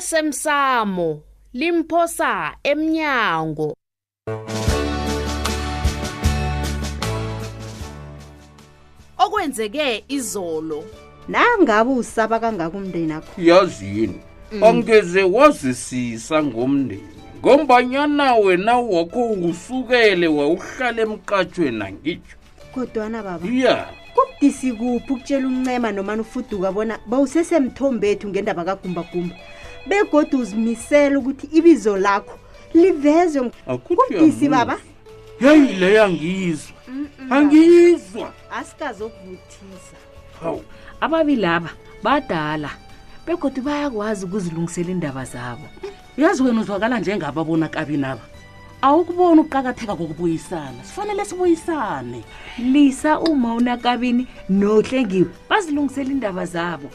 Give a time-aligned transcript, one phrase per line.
[0.00, 1.20] osemsamo
[1.52, 3.74] limphosa emnyango
[9.18, 10.80] okwenzeke izolo
[11.28, 14.20] nangabe usaba kangakumndeni akho yazi yini
[14.52, 14.64] mm.
[14.64, 22.36] angeze wazisisa ngomndeni ngombanyana wena wakho usukele wawuhlala emqatshweni angitsho
[22.74, 23.76] kodwana baba ya
[24.14, 29.32] kubudisi kuphi ukutshela uncema noma ufuduka bona bawusesemthombethu ngendaba kagumbagumba
[29.86, 32.38] begodi uzimisele ukuthi ibizo lakho
[32.74, 33.50] livezwe
[33.86, 34.76] kubisi baba
[35.38, 36.76] heyi leyo angiyizwa
[37.30, 39.96] angiyizwa asikazi okuvuthisa
[40.42, 40.62] hawu
[41.00, 41.70] ababili aba
[42.02, 42.70] badala
[43.26, 45.66] begodi bayakwazi ukuzilungisela iindaba zabo
[46.16, 48.22] yazi wena uzwakala njengababona kabi naba
[48.82, 52.22] awukubona ukuqakatheka kokubuyisana sifanele sibuyisane
[52.58, 56.88] lisa uma unakabini nohlengiwe bazilungisela iindaba zabo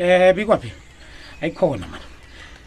[0.00, 0.72] Eh bikwapi?
[1.42, 2.04] Ayikhona mana.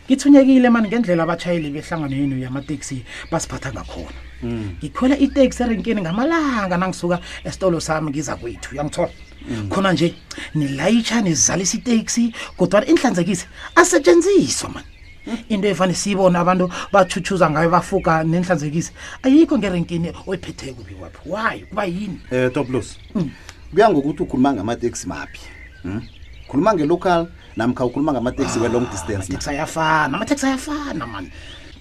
[0.08, 4.68] Ngithunyekile mani ngendlela abatshayeli behlangano yenu yamateksi basiphatha ngakhona mm.
[4.82, 5.24] ngikhwela mm.
[5.26, 7.18] iteksi erenkeni ngamalanga nangisuka
[7.48, 9.10] esitolo sami ngiza kwethu uyangithola
[9.50, 9.70] mm.
[9.74, 10.08] khona nje
[10.56, 12.24] nilayitsha nizalisa iteksi
[12.58, 13.46] kodwana inhlanzekisi
[13.82, 14.92] asetshenziswa mani
[15.28, 15.38] mm.
[15.50, 18.92] into efane siyibona abantu bathuthuza ngayo bafuka nenhlanzekisi
[19.26, 23.30] ayikho ngerenkeni oyiphethe kubi kwapho wayo kuba yini um eh, toplos mm.
[23.72, 23.96] kuya mm.
[23.96, 25.42] ngokuthi ukhuluma ngamateksi maphi
[25.86, 26.02] mm?
[26.48, 27.22] khuluma nge-local
[27.58, 31.26] namkha ukhuluma ngamateksi we-long ah, distanceayafana amateksi ayafana man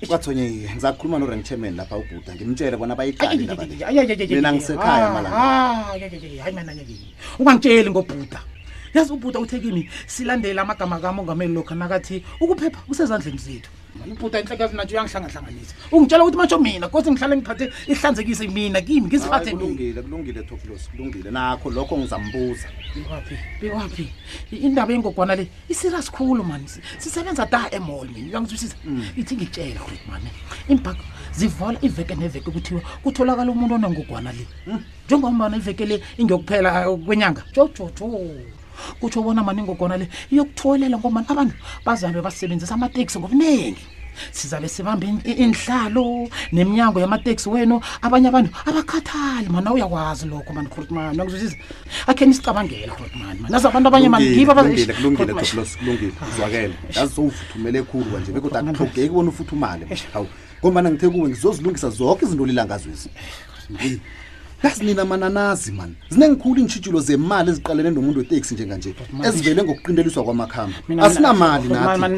[0.06, 5.06] kwathonye ngizakukhuluma no-rank chairman lapha ubuda ngimtshele bona bayiqalimina ngisekhaya
[7.40, 8.40] ungangitsheli ngobhuda
[8.94, 13.70] yazi ubhuda uthe kimi silandele amagama kami ongamele lokhu nakathi ukuphepha kusezandleni zethu
[14.06, 19.50] imputa enhlekazi nathi uyangihlangahlanganisa ungitshela ukuthi masho mina kosi ngihlale ngiphathe ihlanzekise mina kimi ngisiphathe
[19.52, 24.04] kulungile kulungile toklos kulungile nakho lokho ngizambuza bewaphi bewaphi
[24.64, 26.66] indaba yengogwana le isira sikhulu mani
[26.98, 29.04] sisebenza da emall mina uyangizwisisa mm.
[29.20, 30.30] ithi ngitshela ukuthi mani
[30.68, 30.96] impak
[31.36, 34.80] zivola iveke neveke ukuthiwa kutholakala umuntu onengogwana le mm.
[35.06, 38.32] njengombana iveke le ingeyokuphela kwenyanga jojojo
[39.00, 43.82] kutho bona maningokona le iyokutholela ngomani abantu bazabe basebenzisa amateksi ngobuningi
[44.30, 51.56] sizabe sibambe inhlalo neminyango yamateksi wenu abanye abantu abakhathali mana uyakwazi lokho mani krutman angizuzize
[52.06, 54.92] akheni isicabangela krutman naza abantu abanye maningibakulungile
[55.38, 60.28] ah, zwakele yazi sowufuthumele ekhulu kanje bekodwa akuhlogeki bona ufuthumale hawu
[60.60, 63.08] ngomana ngithe kuwe ngizozilungisa zonke izinto lilangazwezi
[64.62, 68.88] yazi nina mananazi mani zinengikhulu iintshitshulo zemali eziqalene nomuntu weteksi njenganje
[69.26, 71.66] ezivele ngokuqindeliswa kwamakhamba asinamali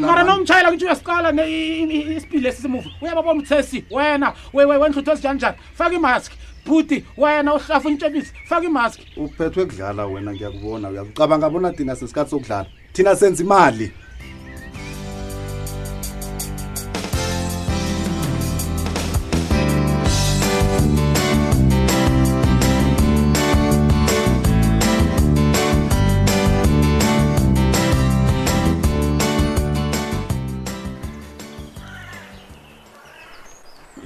[0.00, 6.36] mara nomshayela kutho uyasiqala isipile sisimuva uyababa umthesi jesi wena wenhlutho ezinjaninjani faka imaski
[6.66, 12.66] buti wena uhlafa untshebisi faka imaski uphethwe kudlala wena ngiyakubona uyakucabanga bona thina sesikhathi sokudlala
[12.92, 13.92] thina senza imali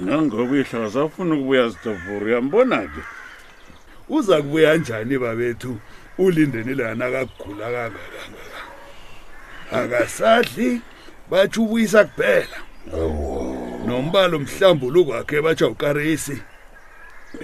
[0.05, 3.01] nangoku ihlaka safuna ukubuya zitofuri yambona ke
[4.09, 5.77] uza kubuya njani babethu
[6.17, 7.97] ulindenilani akakugula kangakangaka
[9.71, 10.81] akasadli
[11.29, 12.57] batsho ubuyisa kuphela
[13.85, 16.37] nombala mhlawumbi lukwakhe batsho awukarisi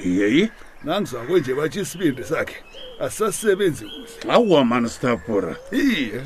[0.06, 0.50] yeyi
[0.84, 2.56] nangizwakwe nje batsho isibindi sakhe
[3.02, 6.22] asisasebenzi kuhle awuwamani stapura iye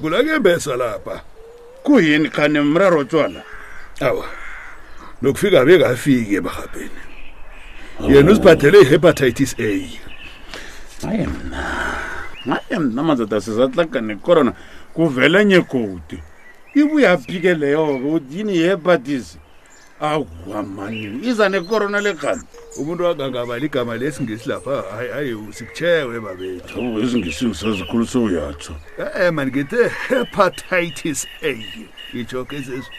[0.00, 1.20] kulake mbeswa lapha
[1.82, 3.42] kuyini khani mraro tswala
[4.00, 4.26] awa
[5.22, 6.90] nokufika bekafiki ebahabheni
[8.08, 9.66] yena uziphathele i-hepatitis a
[11.08, 14.52] aye mna aye mna madoda sizatlaga necorona
[14.94, 16.18] kuvele nye godi
[16.74, 19.38] ibuyaphike leyoke udini i-hepatis
[20.00, 22.42] awuamani iza necorona lekhani
[22.80, 24.84] umuntu wangangabali igama lesingesi lapha
[25.14, 28.74] hayi sikutshewe babethu isingesini sazikhulu souyatsho
[29.26, 31.54] e mandingethe hepatitis a
[32.18, 32.90] itsho ke sesi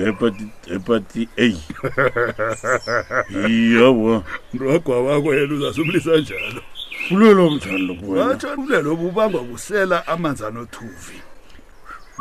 [0.00, 1.54] hepati A
[3.48, 4.24] yebo
[4.54, 6.62] ndogwaba kwenu uzasumlisa njalo
[7.10, 11.20] ulelo mthani lobuwena bathi ulelo bubangwa kusela amanzi anothuvi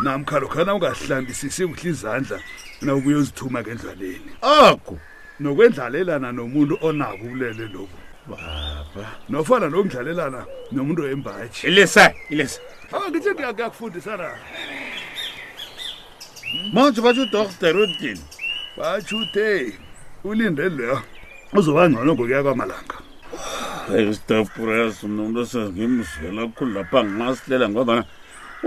[0.03, 2.39] namkhalo khona ungahlambisisi kuhle izandla
[2.81, 4.97] na ukuyozithuma kendlaleni akho
[5.39, 12.61] nokwendlalelana nomuntu onako ulele lobu baba nofana nokudlalelana nomuntu wembaji ilesa ilesa
[12.93, 14.29] ah ngithe ngiyakufundisana
[16.73, 18.19] manje batsho udoktor udini
[18.77, 19.47] batsho uthe
[20.29, 20.97] ulinde leyo
[21.57, 22.95] uzoba ngcono ngokuya kwamalanga
[23.97, 28.03] estafpres nomntu sengimzela kkhulu lapha ngumasilela ngobana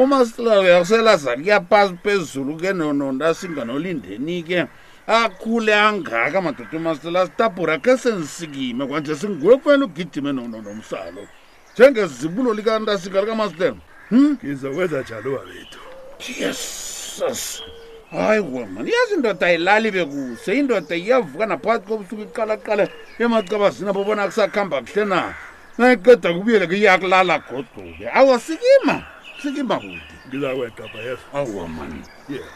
[0.02, 4.60] umasilela uyakuselazani kuyaphasi phezulu ke nononto asinganolindeni ke
[5.06, 11.22] akhule angaka madoda umasilela sitabhura khe sensikime kwanje singuwe kufanele ugidime nomsalo
[11.74, 13.80] njengezibulo likantasinga likamasilela
[14.10, 14.38] hmm?
[14.44, 15.80] ngizokwenza njalo wabethu
[16.40, 16.60] yes
[17.16, 17.60] sus
[18.10, 22.84] hayi woman iyazi indoda ayilali bekuse indoda iyavuka naphakathi kobusuku iqalaqala
[23.24, 25.20] emacabazini abo bona kusakuhamba kuhle na
[25.78, 28.94] nayiqeda kubuyeleke iyakulala godluke awasikima
[29.40, 31.92] sikima kude ngizakwedaba yes awoman
[32.32, 32.48] yeah.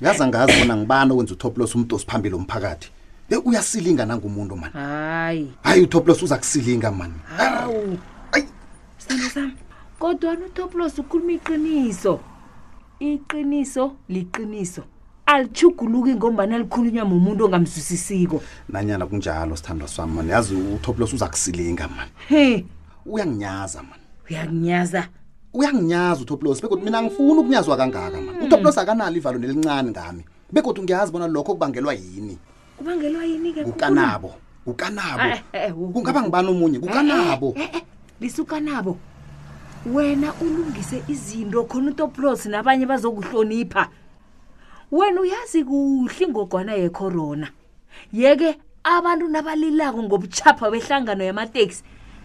[0.00, 2.88] yaza ngazi bona ngibani owenza utoplos umntu osiphambili omphakathi
[3.32, 7.14] e uyasilinga nangumuntu mani hayi hayi utoplos uza kusilinga mani
[8.98, 9.50] sithando sam
[9.98, 12.14] kodwani utoplos ukhuluma iqiniso
[13.00, 14.82] iqiniso liqiniso
[15.26, 22.66] alichuguluki ngombani alikhulunywa momuntu ongamzwisisiko nanyana kunjalo sithando sam mani yazi utoplos uza kusilinga mani
[23.06, 25.20] uyanginyaza mani uyanginyaza hey
[25.54, 27.38] uyanginyaza utoplos bekodwa mina angifuni mm.
[27.38, 28.42] ukunyazwa kangaka ma mm.
[28.44, 32.38] utoplos akanalo ivalo nelincane ngami bekodwa ungiyazi bona lokho kubangelwa yini
[32.78, 34.34] kubangelwa yini-ke kukanabo
[34.64, 37.54] kukanabo eh, eh, eh, kungaba ngibani omunye kukanabo
[38.20, 38.96] lisukanabo
[39.92, 43.88] wena ulungise izinto khona utoplos nabanye bazokuhlonipha
[44.92, 47.48] wena uyazi kuhle ingogwana yecorona
[48.12, 51.82] yeke abantu nabalilako ngobuchapha behlangano yamateksi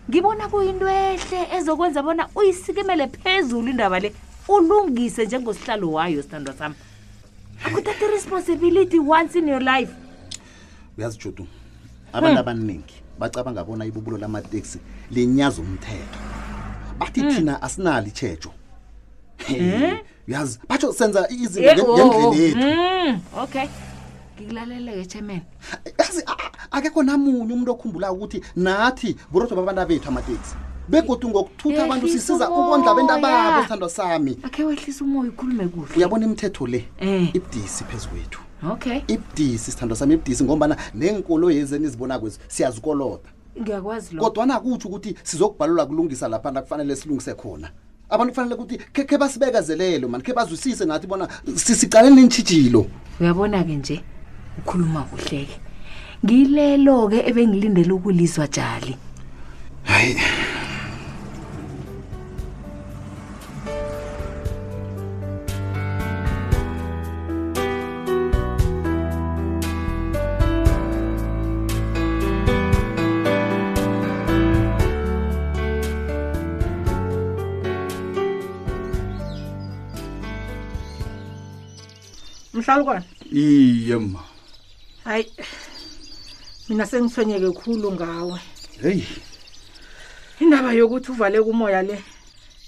[0.09, 4.13] ngibona kuyinto ehle ezokwenza bona uyisikimele phezulu indaba le
[4.47, 6.73] ulungise njengosihlalo wayo sithandwa sam
[7.65, 9.91] akuthatha iresponsibility once in your life
[10.97, 11.47] uyazijudu
[12.13, 12.37] abantu hmm.
[12.37, 14.79] abaningi bacabanga bona ibubulo lamateksi
[15.11, 16.19] linyaza umthetho
[16.99, 17.31] bathi hmm.
[17.35, 18.51] thina asinali itshetsho
[19.49, 19.97] eh?
[20.27, 20.67] uyazi hmm.
[20.69, 22.33] batsho senza izingendlela eh, oh.
[22.33, 23.21] yethu hmm.
[23.43, 23.67] okay
[24.37, 25.41] ngikulalele-ke chairman
[25.99, 26.23] yazi
[26.71, 30.55] akekho namunye umuntu okhumbulayo ukuthi nathi burotho babantu abethu amateksi
[30.89, 35.93] begodu ngokuthutha abantu eh, sisiza ukondla abantu ababo sithandwa sami akhe wehlisa umoya ukhulume kuhle
[35.97, 37.35] uyabona imithetho le eh.
[37.35, 38.39] ibdisi phezu kwethu
[38.71, 43.29] okay ibdisi sithandwa sami ibdisi ngombana nenkolo yezeni izibonakwezi siyazikolota
[43.59, 47.69] ngiyakwazi lo kodwa nakutsho ukuthi sizokubhalelwa kulungisa lapha kufanele silungise khona
[48.09, 52.85] abantu kufanele ukuthi khe basibekezelelo mani khe bazwisise ngathi bona sicalene intshitshilo
[53.19, 53.97] uyabona-ke nje
[54.59, 55.59] ukhuluma kuhleke
[56.25, 58.97] ngilelo-ke ebengilindele ukulizwa jali
[59.83, 60.15] hayi
[82.53, 84.21] mhlalukwana iye ma
[85.05, 85.25] hayi
[86.69, 88.39] mina sengithwenyeke khulu ngawe
[88.83, 89.07] heyi
[90.43, 91.97] indaba yokuthi uvale kumoya le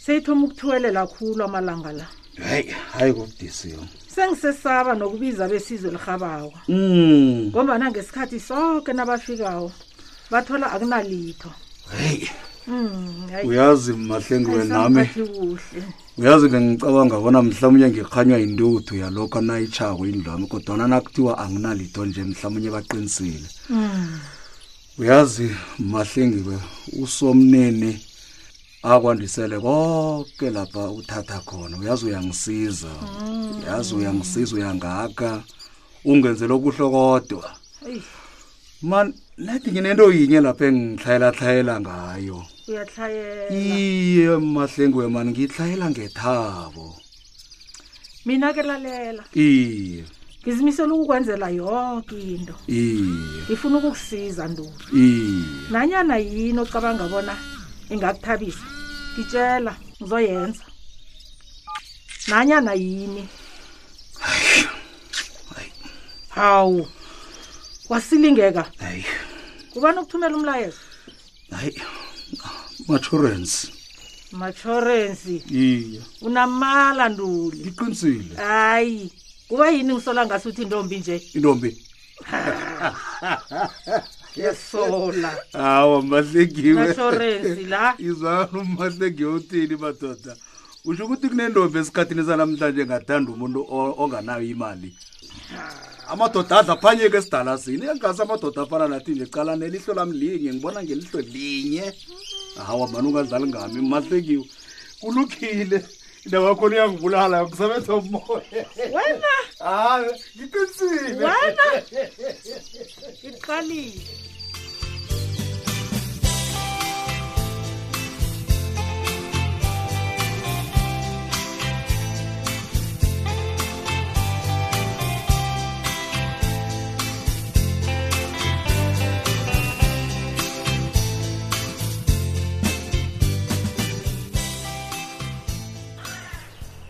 [0.06, 2.06] seyithoma ukuthuwelela khulu amalanga la
[2.50, 3.84] hayi hayi kubudisiwe
[4.15, 7.51] sengisesaba nokubiza besizo lirhabako hmm.
[7.51, 7.91] ngombana mm.
[7.91, 9.72] ngesikhathi soke nabafikawo
[10.32, 11.51] bathola akunalitho
[11.98, 12.27] heyi
[12.69, 15.09] Mm, uyazi mahlengiwe nami
[16.17, 23.49] uyazi bengicabanga bona mhlawumnye ngikhanywa yindodhu yalokho anayitshako indlwami kodwana nakuthiwa anginalito nje mhlawumnye baqinisile
[23.69, 25.01] mm.
[25.01, 25.45] uyazi
[25.93, 26.55] mahlengiwe
[27.03, 27.91] usomnene
[28.93, 33.61] akwandisele konke lapha uthatha khona uyazi uyangisiza mm.
[33.61, 35.29] uyazi uyangisiza uyangaka
[36.09, 37.45] ungenzela okuhlokodwa
[38.89, 39.07] man
[39.46, 42.39] lati nginento yinye lapho engitlhayelatlhayela ngayo
[43.62, 46.88] iye mahlengiwe mani ngitlhayela ngethabo
[48.27, 50.03] mina ke lalela iye
[50.43, 53.08] ngizimisela ukukwenzela yonke into iye
[53.48, 57.34] ngifuna ukukusiza ntoni iye nanyana yini ocabanga bona
[57.93, 58.65] ingakuthabisa
[59.13, 60.63] ngitshela ngizoyenza
[62.27, 63.24] nanyana yini
[64.19, 65.79] hayi
[66.38, 66.88] hawu
[67.89, 69.05] wasilingeka hayi
[69.75, 70.81] ubani ukuthumela umlayezo
[71.51, 71.81] hayi
[72.88, 73.67] maturance
[74.31, 79.11] maturance iya unamala nduli ngiqinisile hayi
[79.49, 81.69] kuba yini usola ngasuthi intombi nje intombi
[84.43, 90.33] yasola hawa mahlengiwe maturance la izwana umahlengiwe uthini madoda
[90.88, 93.59] usho ukuthi kunentombi esikhathini sanamhlanje ngathanda umuntu
[94.01, 94.89] onganayo imali
[96.09, 99.25] amadoda adla phanye ke esidalasini engazi amadoda afana nathi nje
[99.67, 101.85] elihlo lam linye ngibona ngelihlo linye
[102.67, 104.45] hawa mani ungadlali ngami mahlekiwe
[105.01, 105.77] kulukile
[106.25, 108.63] indaba yakhona uyangibulala kusebenza umoya
[108.95, 109.33] wena
[109.65, 113.87] hayi ngiqinisile wena ngiqalile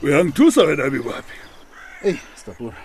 [0.03, 1.33] uyangithusa wena bibabi
[2.03, 2.77] eyi stapura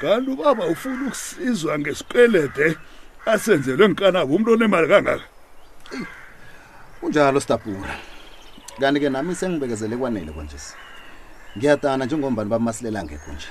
[0.00, 2.76] kanti ubaba ufuna ukusizwa ngesikwelede
[3.32, 5.26] asenzelwe ngikanabo umntu onemali kangaka
[7.02, 7.94] unjalo stapura
[8.80, 10.74] kanti ke nami sengibekezele kwanele kwanjesi
[11.56, 13.48] ngiyatana njengombani bamasilela ngekho nje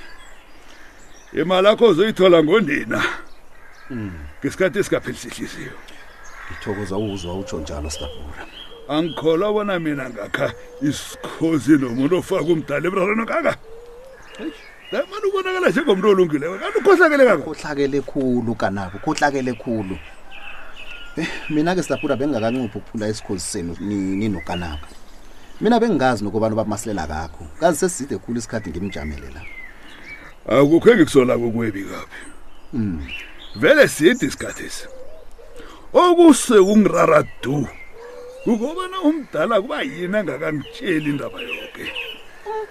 [1.40, 3.00] imali akho uzoyithola ngonina
[3.88, 4.14] hmm.
[4.40, 5.74] ngesikhathi esingaphelisihliziyo
[6.46, 8.57] ngithokoza uwuzwa utsho njalo stapura mm.
[8.88, 10.48] angikholwa bona mina ngakha
[10.88, 13.52] isikhozi nomuntu ofaka umdala ebrarweni kaka
[14.92, 19.96] la mani ubonakala njengomntu olungileyo kanti ukhohlakele kaka khohlakele khulu kanabo khohlakele khulu
[21.20, 24.88] eh mina-ke silaphula bengingakancuphi ukuphula isikhozi senu ninokanaka
[25.60, 29.42] mina bengingazi nokubani babamasilela kakho kazi seside khulu isikhathi ngimjamele la
[30.58, 32.20] akukho engikusolako kuwebi kaphi
[32.72, 33.06] um hmm.
[33.60, 34.88] vele side isikhathesi
[35.92, 37.68] okuse ungirara du
[38.46, 41.86] ukubana umdala kuba yini angakangitsheli indaba yonke
[42.46, 42.66] oh.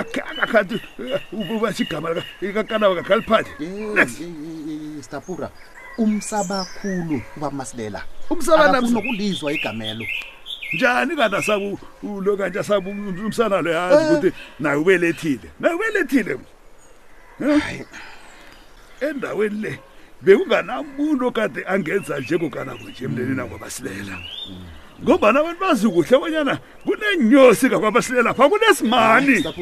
[0.00, 2.08] akakhathi eh, ukuba sigama
[2.54, 3.50] kakanaba kakhaliphathi
[5.02, 5.50] stapura
[5.98, 8.00] umsabakhulu ubamasilela
[8.32, 10.06] umsabanakulizwa igamelo
[10.74, 11.78] njani kanti asabu
[12.22, 12.88] lo kanti asabu
[13.24, 14.10] umsana lo yazi eh.
[14.10, 14.30] ukuthi
[14.60, 16.32] naye ubelethile naye ubelethile
[17.40, 17.60] eh?
[17.62, 17.86] hayi
[19.00, 19.72] endaweni le
[20.22, 24.16] bekunganambuntu kade angenza njengokana kunje emndenini angobasilela
[24.50, 24.66] mm.
[25.04, 29.52] ngoba abantu bazi kuhle abanyana kunenyosi kakwabasilela lapha kunesimani ah,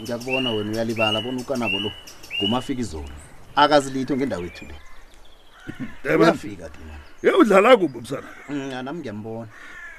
[0.00, 1.90] ngiyakubona wena uyalibala bona ukanabo lo
[2.38, 3.10] ngumafika izolo
[3.58, 9.50] akazilitho ngendawo yethu le uyafika ke mani yewudlala kubo msana mm, nami ngiyambona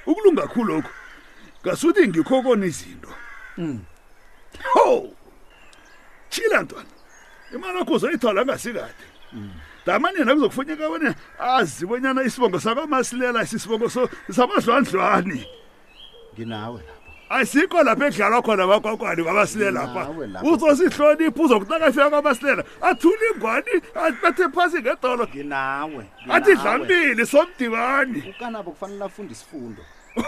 [0.06, 0.90] ukulunga kakhulu lokho
[1.62, 3.08] ngasuthi ngikho kona izinto
[3.58, 3.80] mm.
[4.72, 5.08] ho
[6.28, 6.88] chila ntwana
[7.54, 9.50] imali yakho uzoyithola ngasikade mm.
[9.88, 13.88] damani yena kuzokufuneka wena azi bonyana isibongo sakwamasilela sisibongo
[14.36, 15.40] samadlwandlwani
[16.34, 16.80] nginawe
[17.28, 20.02] asikho lapha edlalwa khona bakwakwani kwabasilela pha
[20.50, 25.24] uzosihlonipha uzokunakafika kwabasilela athula ingwani abethe phasi ngedolo
[26.28, 28.34] athi dlambili somdibani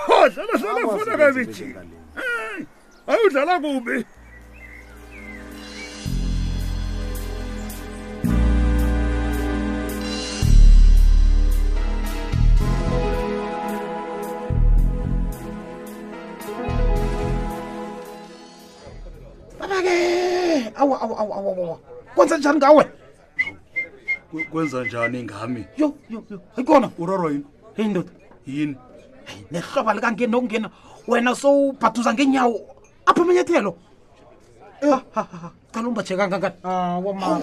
[0.08, 2.66] odlalahlala funa kabijiayi
[3.26, 4.04] udlala kubi
[19.80, 19.96] ke
[20.76, 21.76] awa awa awa awa awa
[22.14, 22.84] kwenza njani ngawe
[24.50, 27.44] kwenza njani ngami yo yo yo hayi kona urarwa yini
[27.76, 28.10] hey ndoda
[28.46, 28.76] yini
[29.50, 30.68] nehlobo likangeni nokungena
[31.08, 32.58] wena sowubhaduza ngenyawo
[33.06, 33.72] apha amanyethelo
[35.72, 37.40] cala umbajekanga ngani awamama ah,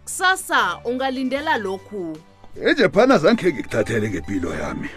[0.05, 2.19] kusasa ungalindela lokhu
[2.65, 4.89] ejephana zangikhe ngikuthathele ngempilo yami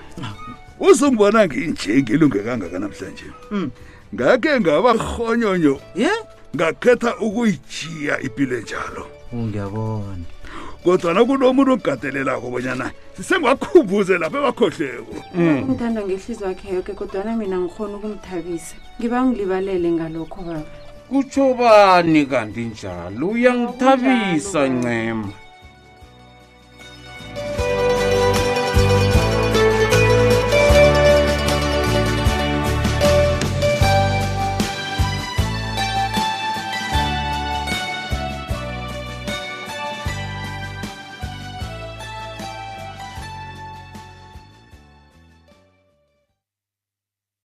[0.79, 3.69] uzungibona nginjingi ilungekangaka namhlanje hmm.
[4.15, 6.11] ngakhe ngaba rhonyonyo ye
[6.55, 10.25] ngakhetha ukuyijiya impilo enjalo ungiyabona
[10.83, 15.61] kodwana kuno muntu ogadelela kobonyana sisengwakhumbuze lapho ebakhohleko mm.
[15.69, 20.63] ngithanda ngehlizi wakhe yoke kodwana mina ngikhona ukumthabisa ngiba ngilibalele ngalokho baba
[21.09, 25.29] kutsho bani kanti njalo uyangithabisa ncema